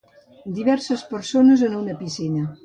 [0.59, 2.49] Diverses persones en una piscina.